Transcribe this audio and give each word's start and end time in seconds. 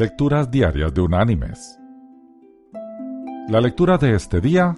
Lecturas 0.00 0.50
Diarias 0.50 0.94
de 0.94 1.02
Unánimes. 1.02 1.78
La 3.50 3.60
lectura 3.60 3.98
de 3.98 4.14
este 4.14 4.40
día 4.40 4.74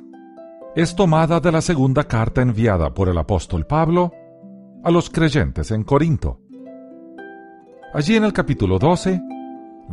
es 0.75 0.97
tomada 0.97 1.39
de 1.39 1.53
la 1.53 1.61
segunda 1.61 2.03
carta 2.03 2.43
enviada 2.43 2.93
por 2.93 3.09
el 3.09 3.17
apóstol 3.17 3.65
Pablo 3.65 4.11
a 4.83 4.91
los 4.91 5.11
creyentes 5.11 5.71
en 5.71 5.85
Corinto. 5.85 6.41
Allí 7.95 8.17
en 8.17 8.25
el 8.25 8.33
capítulo 8.33 8.81
12 8.81 9.23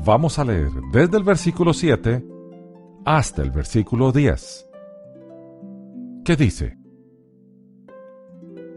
vamos 0.04 0.39
a 0.39 0.46
leer 0.46 0.71
desde 0.92 1.18
el 1.18 1.24
versículo 1.24 1.76
7 1.76 2.26
hasta 3.06 3.44
el 3.44 3.52
versículo 3.52 4.12
10, 4.12 4.68
que 6.26 6.36
dice, 6.36 6.76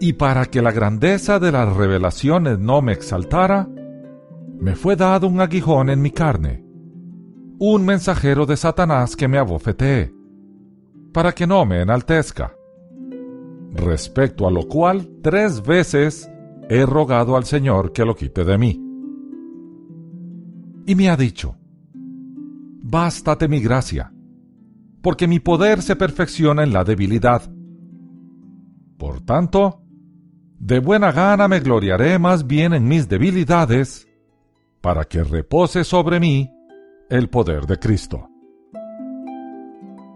Y 0.01 0.13
para 0.13 0.45
que 0.45 0.61
la 0.61 0.71
grandeza 0.71 1.39
de 1.39 1.51
las 1.51 1.75
revelaciones 1.75 2.59
no 2.59 2.83
me 2.83 2.93
exaltara, 2.93 3.71
me 4.63 4.77
fue 4.77 4.95
dado 4.95 5.27
un 5.27 5.41
aguijón 5.41 5.91
en 5.91 6.01
mi 6.01 6.13
carne, 6.13 6.65
un 7.59 7.85
mensajero 7.85 8.47
de 8.47 8.57
Satanás 8.57 9.17
que 9.17 9.27
me 9.27 9.37
abofetee, 9.37 10.15
para 11.13 11.33
que 11.33 11.49
no 11.49 11.67
me 11.67 11.83
enaltezca. 11.83 12.55
Respecto 13.73 14.47
a 14.47 14.53
lo 14.53 14.69
cual 14.69 15.09
tres 15.21 15.61
veces 15.63 16.31
he 16.69 16.87
rogado 16.87 17.37
al 17.37 17.43
Señor 17.43 17.93
que 17.93 18.05
lo 18.05 18.15
quite 18.15 18.45
de 18.45 18.57
mí. 18.57 18.81
Y 20.87 20.95
me 20.95 21.11
ha 21.11 21.17
dicho, 21.17 21.57
Bástate 22.85 23.49
mi 23.49 23.61
gracia, 23.61 24.13
porque 25.03 25.27
mi 25.27 25.41
poder 25.41 25.83
se 25.83 25.97
perfecciona 25.97 26.63
en 26.63 26.73
la 26.73 26.85
debilidad. 26.85 27.43
Por 28.97 29.23
tanto, 29.23 29.83
de 30.61 30.79
buena 30.79 31.11
gana 31.11 31.49
me 31.49 31.59
gloriaré 31.59 32.21
más 32.21 32.47
bien 32.47 32.75
en 32.75 32.87
mis 32.87 33.09
debilidades, 33.09 34.07
para 34.83 35.05
que 35.05 35.23
repose 35.23 35.85
sobre 35.85 36.21
mí 36.21 36.53
el 37.09 37.31
poder 37.31 37.67
de 37.67 37.79
Cristo. 37.79 38.29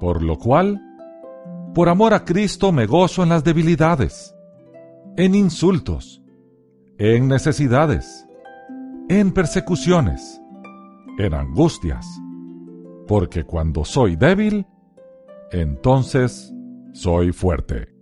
Por 0.01 0.23
lo 0.23 0.37
cual, 0.37 0.83
por 1.73 1.89
amor 1.89 2.13
a 2.13 2.25
Cristo 2.25 2.73
me 2.73 2.87
gozo 2.87 3.23
en 3.23 3.31
las 3.31 3.45
debilidades, 3.45 4.35
en 5.17 5.35
insultos, 5.35 6.23
en 6.99 7.29
necesidades, 7.29 8.27
en 9.09 9.33
persecuciones, 9.33 10.41
en 11.17 11.33
angustias, 11.33 12.05
porque 13.07 13.45
cuando 13.45 13.85
soy 13.85 14.17
débil, 14.17 14.67
entonces 15.53 16.53
soy 16.93 17.31
fuerte. 17.31 17.95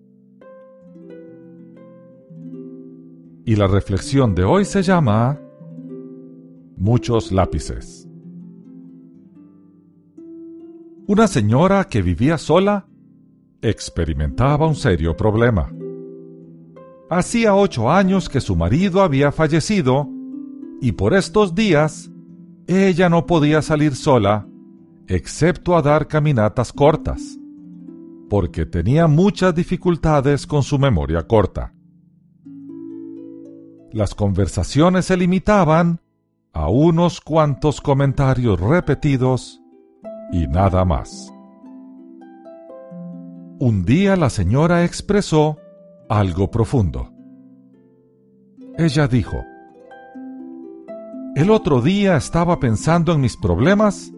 Y 3.44 3.56
la 3.56 3.67
reflexión 3.67 4.34
de 4.34 4.44
hoy 4.44 4.64
se 4.64 4.83
llama 4.83 5.44
muchos 6.84 7.32
lápices. 7.32 8.06
Una 11.06 11.27
señora 11.28 11.84
que 11.84 12.02
vivía 12.02 12.36
sola 12.36 12.86
experimentaba 13.62 14.66
un 14.66 14.74
serio 14.74 15.16
problema. 15.16 15.72
Hacía 17.08 17.55
ocho 17.55 17.90
años 17.90 18.28
que 18.28 18.42
su 18.42 18.55
marido 18.55 19.02
había 19.02 19.32
fallecido 19.32 20.10
y 20.82 20.92
por 20.92 21.14
estos 21.14 21.55
días 21.55 22.10
ella 22.66 23.08
no 23.08 23.24
podía 23.24 23.62
salir 23.62 23.96
sola 23.96 24.46
excepto 25.06 25.78
a 25.78 25.80
dar 25.80 26.06
caminatas 26.06 26.70
cortas, 26.70 27.38
porque 28.28 28.66
tenía 28.66 29.06
muchas 29.06 29.55
dificultades 29.55 30.46
con 30.46 30.62
su 30.62 30.78
memoria 30.78 31.27
corta. 31.27 31.72
Las 33.90 34.14
conversaciones 34.14 35.06
se 35.06 35.16
limitaban 35.16 36.03
a 36.55 36.69
unos 36.69 37.20
cuantos 37.20 37.80
comentarios 37.80 38.60
repetidos 38.60 39.60
y 40.33 40.47
nada 40.47 40.84
más. 40.84 41.33
Un 43.58 43.84
día 43.84 44.16
la 44.16 44.30
señora 44.30 44.84
expresó 44.84 45.58
algo 46.08 46.51
profundo. 46.51 47.11
Ella 48.79 49.08
dijo, 49.08 49.45
El 51.34 51.51
otro 51.51 51.80
día 51.80 52.17
estaba 52.17 52.61
pensando 52.61 53.12
en 53.12 53.20
mis 53.20 53.36
problemas 53.36 54.12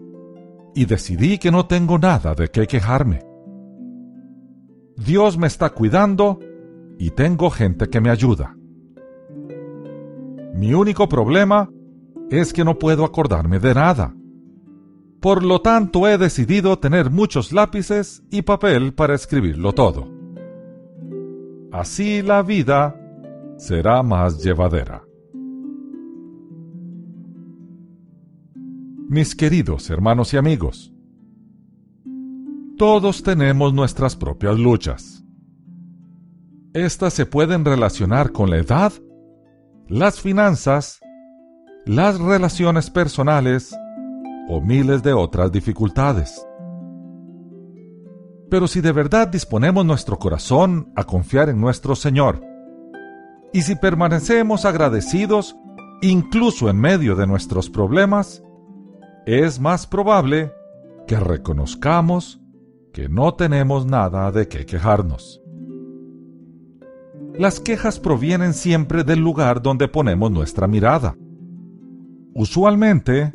y 0.75 0.85
decidí 0.85 1.39
que 1.39 1.51
no 1.51 1.65
tengo 1.65 1.97
nada 1.97 2.35
de 2.35 2.49
qué 2.49 2.67
quejarme. 2.67 3.21
Dios 4.95 5.39
me 5.39 5.47
está 5.47 5.71
cuidando 5.71 6.39
y 6.99 7.11
tengo 7.11 7.49
gente 7.49 7.89
que 7.89 7.99
me 7.99 8.11
ayuda. 8.11 8.55
Mi 10.53 10.73
único 10.73 11.07
problema 11.07 11.69
es 12.29 12.53
que 12.53 12.63
no 12.63 12.77
puedo 12.77 13.05
acordarme 13.05 13.59
de 13.59 13.73
nada. 13.73 14.13
Por 15.19 15.43
lo 15.43 15.61
tanto, 15.61 16.07
he 16.07 16.17
decidido 16.17 16.77
tener 16.79 17.09
muchos 17.09 17.51
lápices 17.51 18.23
y 18.29 18.43
papel 18.43 18.93
para 18.93 19.15
escribirlo 19.15 19.73
todo. 19.73 20.07
Así 21.71 22.21
la 22.21 22.43
vida 22.43 22.95
será 23.57 24.03
más 24.03 24.43
llevadera. 24.43 25.03
Mis 29.09 29.35
queridos 29.35 29.89
hermanos 29.89 30.33
y 30.33 30.37
amigos, 30.37 30.93
todos 32.77 33.23
tenemos 33.23 33.73
nuestras 33.73 34.15
propias 34.15 34.59
luchas. 34.59 35.23
Estas 36.73 37.13
se 37.13 37.25
pueden 37.25 37.65
relacionar 37.65 38.31
con 38.31 38.49
la 38.51 38.57
edad, 38.57 38.93
las 39.87 40.21
finanzas, 40.21 40.99
las 41.87 42.19
relaciones 42.19 42.89
personales 42.89 43.73
o 44.49 44.59
miles 44.59 45.03
de 45.03 45.13
otras 45.13 45.53
dificultades. 45.53 46.45
Pero 48.49 48.67
si 48.67 48.81
de 48.81 48.91
verdad 48.91 49.29
disponemos 49.29 49.85
nuestro 49.85 50.19
corazón 50.19 50.91
a 50.97 51.05
confiar 51.05 51.47
en 51.47 51.61
nuestro 51.61 51.95
Señor, 51.95 52.41
y 53.53 53.61
si 53.61 53.75
permanecemos 53.75 54.65
agradecidos 54.65 55.55
incluso 56.01 56.69
en 56.69 56.77
medio 56.77 57.15
de 57.15 57.25
nuestros 57.25 57.69
problemas, 57.69 58.43
es 59.25 59.59
más 59.61 59.87
probable 59.87 60.51
que 61.07 61.17
reconozcamos 61.17 62.41
que 62.91 63.07
no 63.07 63.35
tenemos 63.35 63.85
nada 63.85 64.29
de 64.33 64.49
qué 64.49 64.65
quejarnos. 64.65 65.41
Las 67.33 67.61
quejas 67.61 67.97
provienen 67.99 68.53
siempre 68.53 69.05
del 69.05 69.19
lugar 69.19 69.61
donde 69.61 69.87
ponemos 69.87 70.31
nuestra 70.31 70.67
mirada 70.67 71.15
usualmente 72.37 73.33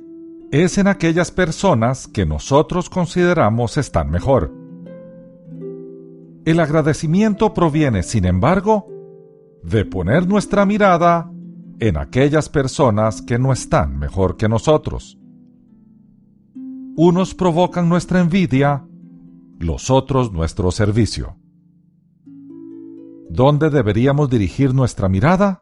es 0.53 0.79
en 0.79 0.87
aquellas 0.87 1.33
personas 1.33 2.07
que 2.07 2.25
nosotros 2.25 2.89
consideramos 2.89 3.77
están 3.77 4.11
mejor. 4.11 4.55
El 6.45 6.61
agradecimiento 6.61 7.53
proviene, 7.53 8.05
sin 8.05 8.25
embargo, 8.25 8.87
de 9.65 9.85
poner 9.85 10.29
nuestra 10.29 10.65
mirada 10.67 11.29
en 11.81 11.97
aquellas 11.97 12.49
personas 12.49 13.23
que 13.23 13.41
no 13.41 13.53
están 13.53 13.99
mejor 13.99 14.37
que 14.37 14.49
nosotros. 14.49 15.19
Unos 16.95 17.35
provocan 17.35 17.89
nuestra 17.89 18.21
envidia, 18.21 18.87
los 19.59 19.91
otros 19.91 20.33
nuestro 20.33 20.71
servicio. 20.71 21.37
¿Dónde 23.29 23.69
deberíamos 23.69 24.31
dirigir 24.31 24.73
nuestra 24.73 25.09
mirada? 25.09 25.62